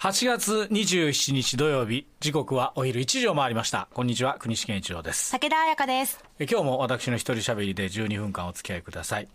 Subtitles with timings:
[0.00, 3.86] 8月27日土曜日、時刻はお昼1時を回りました。
[3.92, 5.30] こんにちは、国士健一郎です。
[5.30, 6.24] 武田彩香です。
[6.38, 9.28] え今日も私の一人喋りで12分間お付き合いください。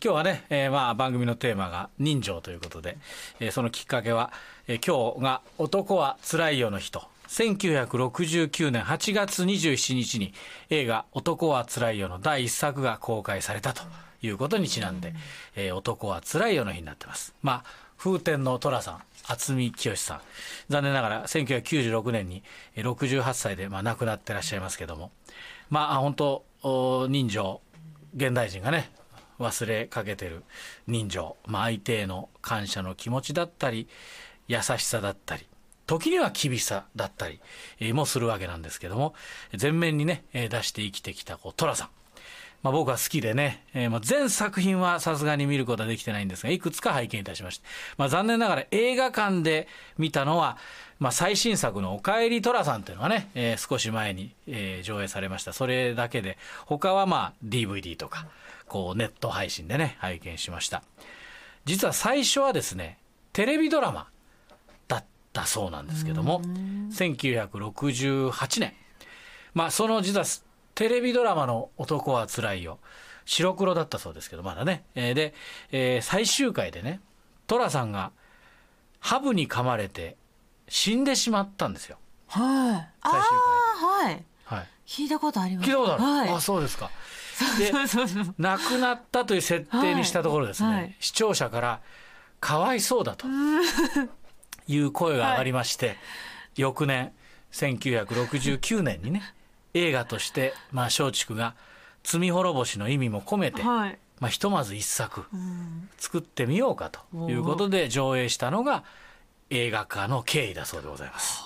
[0.00, 2.98] 今日はね、えーまあ番組のテーマが人情ということで、
[3.40, 4.32] えーそのきっかけは、
[4.68, 10.32] えー今日が男は辛いよの日と、1969年8月27日に
[10.70, 13.82] 映画男は辛いよの第一作が公開されたと
[14.22, 15.14] いうことにちなんで、
[15.56, 17.34] えー男は辛いよの日になってます。
[17.42, 20.20] まあ、風天の寅さん、渥美清さん。
[20.68, 22.42] 残念ながら1996年に
[22.76, 25.10] 68歳でまあ亡くなってらっしゃいますけども、
[25.70, 26.14] まあ本
[26.62, 27.60] 当、人情、
[28.14, 28.90] 現代人がね、
[29.38, 30.44] 忘れかけてる
[30.86, 33.88] 人情、まあ相手への感謝の気持ちだったり、
[34.48, 35.46] 優しさだったり、
[35.86, 37.40] 時には厳しさだったり、
[37.92, 39.14] もするわけなんですけども、
[39.60, 41.88] 前面にね、出して生きてきたこう寅さん。
[42.62, 50.58] まあ、僕は好きでね、えーまあ全作品はさすがに見ることはできてないんですが、いくつか拝見いたしまして、まあ、残念ながら映画館で見たのは、
[50.98, 55.52] まあ、最新作の「おかえり寅さん」というのがね、えー少し前に、えー上映されました。
[55.52, 58.26] それだけで、他はまあ DVD とか、
[58.66, 60.82] こうネット配信でね、拝見しました。
[61.66, 62.98] 実は最初はですね、
[63.32, 64.08] テレビドラマ
[64.88, 66.40] だったそうなんですけども、
[66.90, 68.72] 1968年、
[69.54, 70.24] まあ、その実は
[70.76, 72.78] テレビドラマの男はつらいよ。
[73.24, 74.84] 白黒だったそうですけど、まだね。
[74.94, 75.34] えーで、
[75.72, 77.00] えー最終回でね、
[77.48, 78.12] 寅さんが
[79.00, 80.16] ハブに噛まれて
[80.68, 81.98] 死んでしまったんですよ。
[82.28, 82.44] はい。
[83.00, 84.24] あ最終あ、はい。
[84.44, 84.66] はい。
[84.86, 85.68] 聞いたことあります。
[85.68, 86.28] 聞いたことある、はい。
[86.28, 86.90] あ、そうですか。
[87.58, 87.72] で。
[88.38, 91.80] 亡くなったという設定にしたところですね、はいはい視聴者から
[92.38, 93.26] かわいそうだと
[94.68, 95.96] いう声が上がりまして、
[96.54, 97.12] 翌年
[97.52, 99.22] 1969年にね
[99.76, 101.54] 映画として、まあ、松竹が
[102.02, 103.98] 罪滅ぼしの意味も込めて、はい。
[104.20, 105.26] まあ、ひとまず一作
[105.98, 108.82] 作ってみようかということで上映したのが
[109.50, 111.44] 映画化の経緯だそうでございます。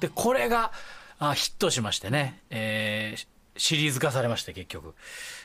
[0.00, 0.72] でこれが
[1.18, 3.26] あヒットしましてね、えー
[3.58, 4.94] シリーズ化されまして結局、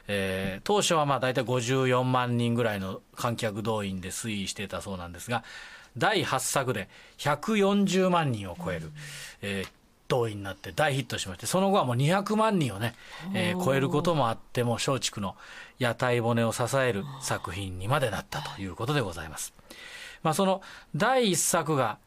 [0.10, 5.46] えー当初はまあ大体54万人ぐらいの観客動員で推移していたそうなんですが
[5.98, 6.90] 第8作で
[7.20, 8.92] 140万人を超える、
[9.42, 9.81] えー
[10.12, 12.96] 動員になって大ヒットしましてその後はもう200万人をね、
[13.34, 15.36] えー超えることもあっても松竹の
[15.80, 19.54] 屋台骨を支える作品にまでなったということでございます。
[20.24, 20.62] まあ、その
[20.96, 21.98] 第1作が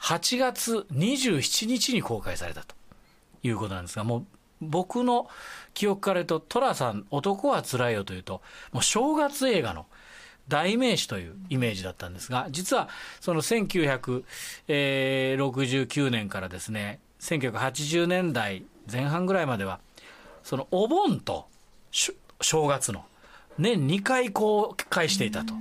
[0.00, 2.74] 8月27日に公開されたと
[3.42, 4.26] いうことなんですがもう
[4.60, 5.28] 僕の
[5.74, 8.42] 記憶から言うと寅さん「男はつらいよ」というと
[8.72, 9.86] もう正月映画の
[10.48, 12.88] 代名詞というイメージだったんですが実は
[13.20, 19.80] その1969年からですね1980年代前半ぐらいまでは
[20.42, 21.46] そのお盆と
[21.90, 23.04] し正月の
[23.58, 25.54] 年2回公開していたと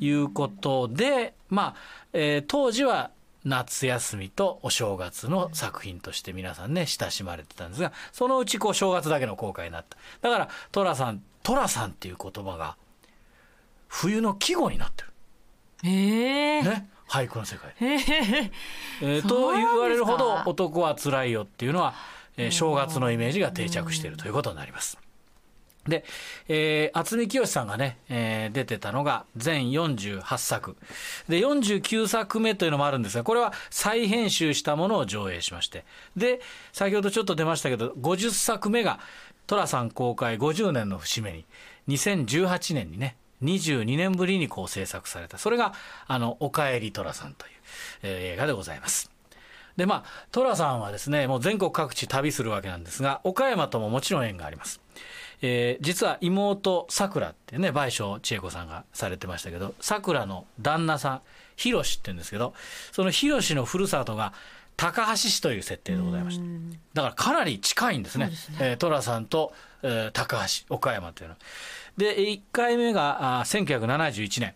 [0.00, 1.74] いうことで、まあ
[2.12, 3.10] えー当時は
[3.44, 9.96] 夏休みとお正月の作品として皆さんね親しまれてたんですがそのうちこう正月だけの公開になった。
[10.20, 12.76] だから寅さん寅さんっていう言葉が
[13.88, 15.04] 冬の季語になって
[15.84, 17.86] ええるね俳句の世界で。
[17.86, 18.50] ええ
[19.02, 21.94] えーと言われるほど男はつらいよっていうのは、
[22.38, 24.98] えー正月のイメージが定着しているということになります。
[25.86, 26.04] で、
[26.48, 30.76] えー、渥美清さんがね、えー出てたのが全48作。
[31.28, 35.84] で、49作目というのもあるんですが、これは再編集したものを上映しまして。
[36.16, 36.40] で、
[36.72, 39.00] 先ほどちょっと出ましたけど、50作目が、
[39.46, 41.44] 寅さん公開50年の節目に、
[41.88, 45.38] 2018年にね、22年ぶりにこう制作された。
[45.38, 45.74] それが、
[46.06, 47.52] あの、おかえり寅さんという、
[48.02, 49.10] えー映画でございます。
[49.76, 54.80] で、まあ、寅さんはですね、もう全国各地旅するわけなんですが、岡山とももちろん縁があります。
[55.42, 61.20] えー実は妹さくらってね倍賞千恵子さんがされてましたけどさくらの旦那さん
[61.56, 62.54] ひろしって言うんですけど
[62.92, 64.32] そのひろしのふるさとが
[64.76, 66.44] 高橋市という設定でございました
[66.94, 68.30] だからかなり近いんですね。
[68.60, 69.52] えー寅さんと、
[69.82, 71.34] えー高橋岡山というの。
[71.34, 71.40] は
[71.96, 74.54] で1回目があー1971年。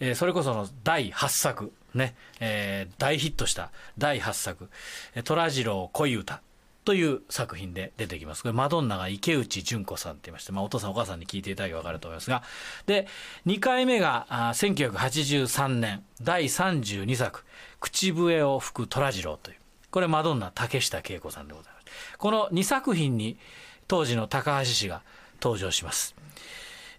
[0.00, 4.68] えーそれこその第8作ね、えー大ヒットした第8作
[5.14, 6.40] 「えー虎次郎恋歌」
[6.86, 8.42] という作品で出てきます。
[8.42, 12.44] これマドンナが池内純子さんって言いまして、まあ、お父さんお母さんに聞いていただけば分かると思いますが、
[12.86, 13.08] で、
[13.44, 16.04] 2回目があー1983年。
[16.22, 17.44] 第32作
[17.86, 19.58] 「口笛を吹く虎次郎」という、
[19.92, 22.18] これマドンナ竹下恵子さんでございます。
[22.18, 23.38] この2作品に
[23.86, 25.02] 当時の高橋氏が
[25.40, 26.16] 登場します。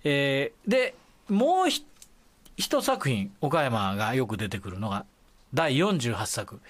[0.05, 0.95] えーで、
[1.27, 1.69] もう
[2.55, 5.05] 一作品、岡山がよく出てくるのが、
[5.53, 6.61] 第48作、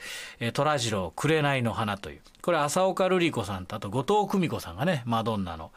[0.54, 2.22] 虎次郎紅の花という。
[2.42, 5.72] これ、浅岡瑠璃子さんと、あと後藤久美子さんがね、マドンナの、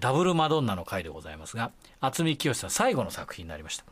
[0.00, 1.70] ダブルマドンナの回でございますが、
[2.00, 3.84] 渥美清さん最後の作品になりました。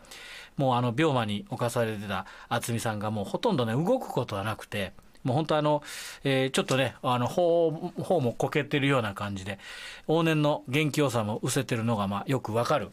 [0.56, 4.92] もうあの病魔に侵されてた渥美さんがもうほとんどね動くことはなくて
[5.24, 5.82] もう本当あの、
[6.22, 9.58] えー、ちょっとねあの頬頬もこけてるような感じで
[10.06, 12.90] 往年の元気よさも失せてるのがまあよくわかる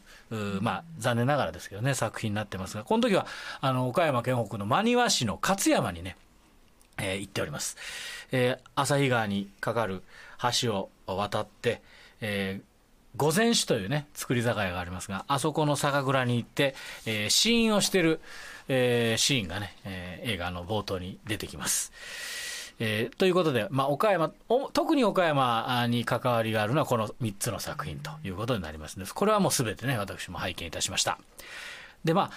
[0.62, 3.28] まあ残念ながらですけどね作品になってますがこの時は
[3.60, 6.16] あの岡山県北の真庭市の勝山にね、
[6.98, 7.78] えー、行っております。
[8.32, 10.02] えー、朝日川に架かる
[10.62, 11.82] 橋を渡って、
[12.22, 12.71] えー、
[13.18, 16.76] 御前市というね造り酒屋がありますがあそこの酒蔵に行って、
[17.06, 18.20] えー、試飲をしてる、
[18.68, 21.92] えー、シーンがね、えー、映画の冒頭に出てきます。
[22.84, 24.32] えー、ということで、まあ、岡山
[24.74, 28.98] 特に岡山に関わりがあるのはこの3つの作品ということになります。
[28.98, 31.20] のでこれはもう全てね私も拝見いたしました。
[32.04, 32.32] でまあ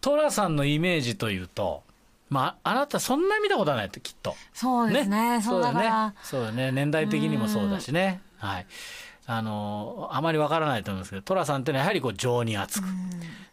[0.00, 1.82] 寅さんのイメージというと
[2.30, 4.34] まあ、あなたそんな見たことはないってきっと。
[4.52, 5.40] そうですね。
[5.42, 6.14] そうだね。
[6.22, 6.72] そうだね。
[6.72, 8.20] 年代的にもそうだしね。
[8.38, 8.66] はい
[9.26, 12.84] あのあまりわからないと思いますけど寅さんってのはやはりこう情に厚く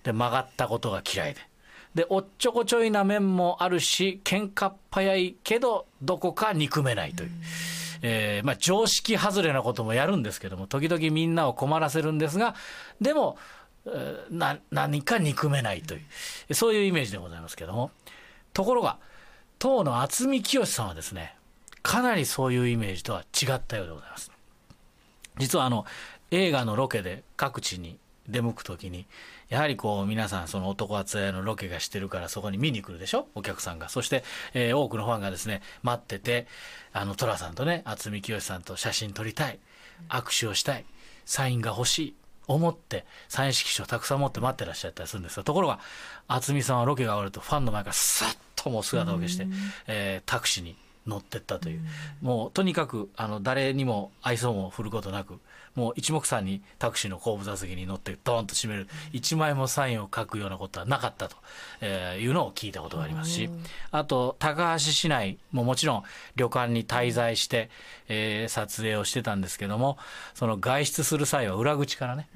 [0.04, 1.42] で曲がったことが嫌いで。
[1.96, 7.32] でおっちょこちょいな面もあるし喧嘩っ早いけどどこか憎めないという。
[8.04, 12.56] えーまあ、常識外れなこともやるんですけども時々みんなを困らせるんですが
[13.00, 13.38] でも
[14.32, 15.98] な何か憎めないとい
[16.50, 16.54] う。
[16.56, 17.92] そういうイメージでございますけども。
[18.54, 18.98] ところが
[19.60, 21.36] 当の渥美清さんはですね
[21.84, 24.31] かなりそういうイメージとは違ったようでございます。
[25.38, 25.86] 実はあの
[26.32, 27.98] 映画のロケで各地に
[28.28, 29.08] 出向く時に
[29.50, 33.28] やはりこう皆さんその男はつやのロケがしてるからそこに見に来るでしょ？
[33.36, 33.90] お客さんが。
[33.90, 34.24] そして、
[34.54, 36.48] えー、多くのファンがですね待ってて
[36.94, 39.60] あの寅さんとね渥美清さんと写真撮りたい。
[40.10, 40.86] 握手をしたい。
[41.26, 42.16] サインが欲しい。
[42.48, 45.80] 思ってサイン色紙をたくさん持って待ってらっしゃったりするんですがところが
[46.28, 49.48] 渥美さんはロケが終わるとファンの前からさっともう姿を消して、
[49.88, 50.76] えー、タクシーに
[51.08, 51.82] 乗ってったという、
[52.22, 55.40] もうとにかくあの誰にも愛想も振ることなく
[55.76, 58.88] もう一目散にタクシーの後部座席に乗ってドーンと閉める。
[59.14, 61.38] 一枚もサインを書くようなことはなかったと
[61.86, 63.50] いうのを聞いたことがありますし。
[63.92, 66.04] あと高橋市内ももちろん
[66.36, 67.70] 旅館に滞在して、
[68.08, 69.98] えー、撮影をしてたんですけども
[70.34, 72.28] その外出する際は裏口からね、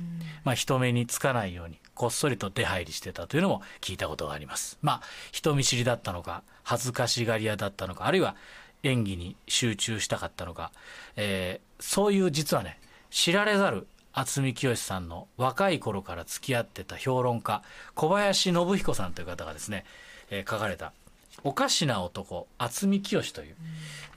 [0.43, 4.77] まあ、人目につかないようにこっそりと出入りしてたというのも聞いたことがあります。
[4.81, 5.01] まあ
[5.31, 8.35] 人見知りだったのか恥ずかしがり屋だったのかあるいは
[8.83, 10.71] 演技に集中したかったのか、
[11.15, 17.63] えー、そういう実はね知られざる渥美清さんの若い頃から付き合ってた評論家
[17.95, 19.85] 小林信彦さんという方がですね、
[20.29, 20.93] えー、書かれた
[21.43, 23.55] 「おかしな男渥美清」という、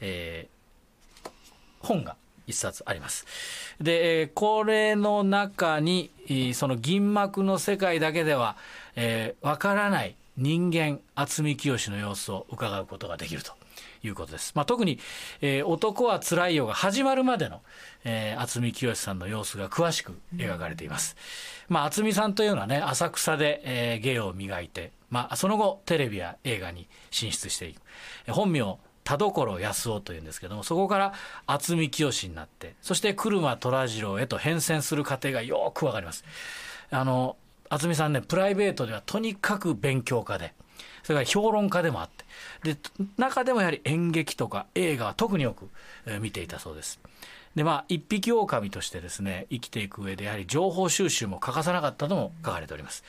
[0.01, 1.31] えー、
[1.81, 2.17] 本が
[2.49, 3.27] 一冊あります。
[3.81, 6.11] で、これの中に、
[6.55, 8.57] その銀幕の世界だけでは、わ、
[8.97, 13.53] えー、からない人間、渥美清の様子を伺うことができると。
[14.03, 14.53] いうことです。
[14.55, 14.99] まあ、特に、
[15.41, 17.63] えー、男はつらいよが始まるまでの、
[18.05, 21.17] えー、渥美清さんの様子が詳しく描かれています。
[21.69, 27.81] まあ、渥美さんというのはね、浅草で、えー、芸を磨いて、まあ、その後、テレビや映画に進出していく。
[28.31, 28.79] 本名、
[29.09, 31.15] 田所康夫というんですけどもそこから
[31.47, 36.27] 渥美清になってそして車虎次郎へと変遷する過程がよくわかります。
[36.91, 37.39] あの
[37.71, 40.53] 渥美さんねプライベートではとにかく勉強家で
[41.09, 42.09] それから評論家でもあっ
[42.63, 42.79] てで
[43.17, 45.71] 中でもやはり演劇とか映画は特によく、
[46.21, 47.01] 見ていたそうです。
[47.55, 53.05] でまあ一匹狼としてですね生きていく上でやはり情報収集も欠かさなかったとも書かれております。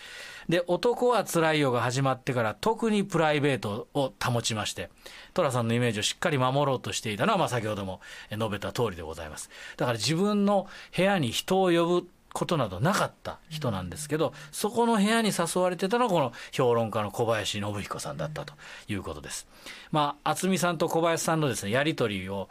[0.48, 4.90] で男はつらいよが始まってから特にプライベートを保ちまして
[5.34, 8.00] 寅さんのイメージをしっかり守ろうとしていたのは、まあ、先ほども
[8.32, 9.50] 述べた通りでございます。
[9.76, 12.08] だから自分の部屋に人を呼ぶ
[12.40, 18.54] ことなどなかった人なんですけど、そこの部屋に誘われてたのがこの評論家の小林信彦さんだったと
[18.88, 19.46] いうことです。
[19.92, 22.48] まあ、渥美さんと小林さんのですね、やりとりを、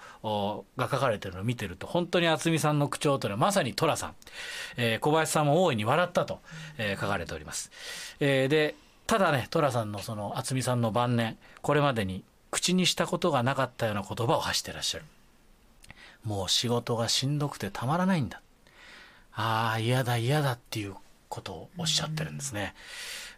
[0.77, 4.15] が書かれてるのを見てると、本当に渥美さんの口調というのはまさに寅さん、
[4.77, 6.41] えー、小林さんも大いに笑ったと、
[6.77, 7.71] えー、書かれております。
[8.21, 8.75] えー、で、
[9.07, 15.05] ただね、寅さんのその渥美さんの晩年、これまでに口にしたことがなかったような言葉を発してらっしゃる。
[16.25, 18.43] もう仕事がしんどくてたまらないんだ。
[19.41, 20.95] ああ嫌だ嫌だっていう
[21.29, 22.75] ことをおっしゃってるんですね。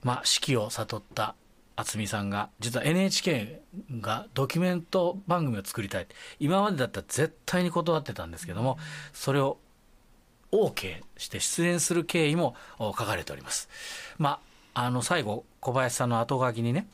[0.02, 1.34] まあ死期を悟った
[1.76, 3.60] 渥美さんが実は NHK
[4.00, 6.06] がドキュメント番組を作りたい
[6.38, 8.78] 今までだったら絶対に断ってたんですけども
[9.12, 9.58] それを
[10.52, 13.68] OK して出演する経緯も書かれております。
[14.16, 14.40] ま
[14.74, 16.86] あ、あの最後小林さんの後書きにね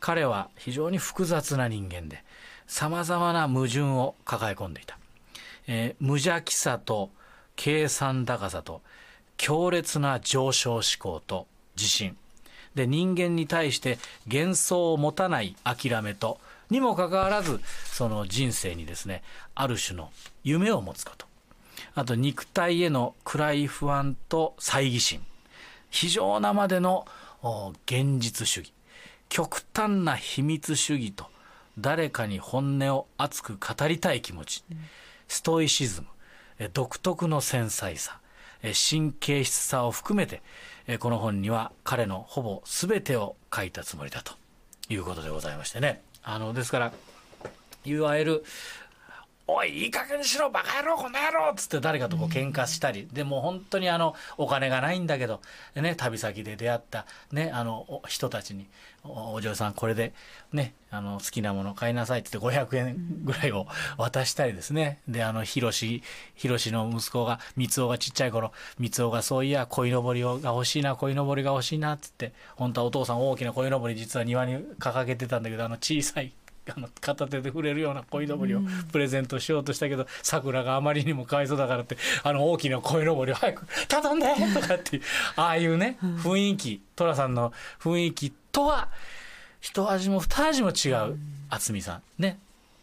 [0.00, 2.24] 彼は非常に複雑な人間で
[2.66, 4.98] さまざまな矛盾を抱え込んでいた、
[5.68, 7.10] えー、無邪気さと
[7.56, 8.82] 計算高さと
[9.36, 11.46] 強烈な上昇志向と
[11.76, 12.16] 自信。
[12.74, 13.98] で人間に対して
[14.30, 19.22] 幻想を持たない諦めとにもかかわらずその人生にですね
[19.54, 20.10] ある種の
[20.44, 21.26] 夢を持つこと。
[21.94, 25.22] あと肉体への暗い不安と猜疑心。
[25.88, 27.06] 非常なまでの
[27.86, 28.72] 現実主義。
[29.28, 31.26] 極端な秘密主義と
[31.78, 34.64] 誰かに本音を熱く語りたい気持ち、
[35.28, 36.06] ストイシズム
[36.72, 38.20] 独特の繊細さ
[38.62, 40.42] 神経質さを含めて
[40.98, 44.34] この本には彼のほぼ全てを書いたつもりだと
[44.88, 46.02] いうことでございましてね。
[46.22, 46.92] あのですから
[47.84, 48.44] いわゆる
[49.48, 55.40] おい、いい加減にしろ、バカ野郎、この野郎っつって誰かとこう喧嘩したり、でも本当にあの、お金がないんだけど、
[55.76, 58.66] ね、旅先で出会った、ね、あの、人たちに、
[59.04, 60.14] お嬢さん、これで、
[60.52, 64.98] ね、あの、好きなもの買いなさいって言って500円ぐらいを渡したりですね。
[65.06, 66.02] で、あの、ひろし、
[66.34, 68.50] ひろしの息子が、三つがちっちゃい頃、
[68.80, 76.32] 三つがそういや、鯉のぼりが欲しいな、鯉のぼりが欲しいな、っつって、本当はお父さん大きな鯉のぼり実は庭に掲げてたんだけど、あの、小さい、
[76.74, 85.02] あの片手で触れるような鯉のぼりをプレゼントしようとしたけど、桜があまりにもかわいそうだからってあの大きな鯉のぼりを早く頼んでとかっていう
[85.36, 88.88] ああいうね雰囲気寅さんの雰囲気とは
[89.60, 91.18] 一味も二味も違う
[91.50, 92.02] 渥美さん。
[92.22, 92.38] ね。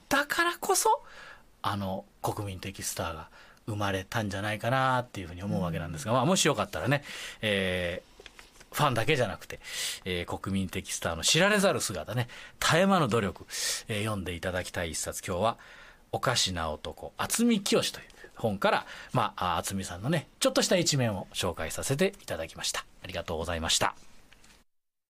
[0.10, 1.02] だからこそ
[1.62, 3.30] あの国民的スターが
[3.66, 7.04] 生まれたんじゃないかなっていうふうに思うわけなんですが、まあ、もしよかったらね、
[7.42, 8.13] えー
[8.74, 9.60] ファンだけじゃなくて、
[10.06, 12.28] えー、国民的スターの知られざる姿ね、
[12.60, 13.46] 絶え間の努力、
[13.88, 15.58] えー、読んでいただきたい一冊、今日は、
[16.12, 22.86] おかしな男、渥美清という本から、まあ、渥美さんのね、ちょっとした一面を紹介させていただきました。
[23.04, 23.96] ありがとうございました。